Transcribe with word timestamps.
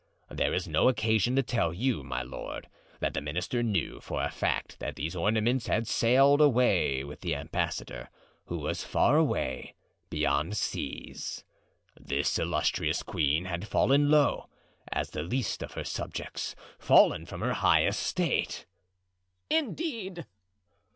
There 0.31 0.51
is 0.51 0.67
no 0.67 0.87
occasion 0.89 1.35
to 1.35 1.43
tell 1.43 1.71
you, 1.71 2.01
my 2.03 2.23
lord, 2.23 2.67
that 3.01 3.13
the 3.13 3.21
minister 3.21 3.61
knew 3.61 3.99
for 4.01 4.23
a 4.23 4.31
fact 4.31 4.79
that 4.79 4.95
these 4.95 5.15
ornaments 5.15 5.67
had 5.67 5.87
sailed 5.87 6.41
away 6.41 7.03
with 7.03 7.21
the 7.21 7.35
ambassador, 7.35 8.09
who 8.47 8.57
was 8.57 8.83
far 8.83 9.15
away, 9.17 9.75
beyond 10.09 10.57
seas. 10.57 11.43
This 11.99 12.39
illustrious 12.39 13.03
queen 13.03 13.45
had 13.45 13.67
fallen 13.67 14.09
low 14.09 14.49
as 14.91 15.11
the 15.11 15.21
least 15.21 15.61
of 15.61 15.73
her 15.73 15.83
subjects—fallen 15.83 17.27
from 17.27 17.41
her 17.41 17.53
high 17.53 17.85
estate." 17.85 18.65
"Indeed!" 19.51 20.25